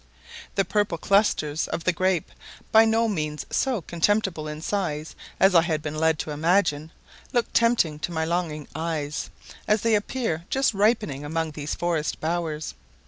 [0.55, 2.31] The purple clusters of the grape,
[2.71, 6.91] by no means so contemptible in size as I had been led to imagine,
[7.33, 9.29] looked tempting to my longing eyes,
[9.67, 12.73] as they appeared just ripening among these forest bowers.